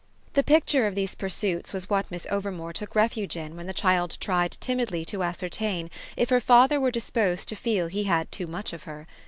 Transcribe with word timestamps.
The 0.33 0.41
picture 0.41 0.87
of 0.87 0.95
these 0.95 1.13
pursuits 1.13 1.73
was 1.73 1.87
what 1.87 2.09
Miss 2.09 2.25
Overmore 2.31 2.73
took 2.73 2.95
refuge 2.95 3.37
in 3.37 3.55
when 3.55 3.67
the 3.67 3.71
child 3.71 4.17
tried 4.19 4.53
timidly 4.53 5.05
to 5.05 5.21
ascertain 5.21 5.91
if 6.17 6.31
her 6.31 6.41
father 6.41 6.79
were 6.81 6.89
disposed 6.89 7.47
to 7.49 7.55
feel 7.55 7.85
he 7.85 8.05
had 8.05 8.31
too 8.31 8.47
much 8.47 8.73
of 8.73 8.85
her. 8.89 9.05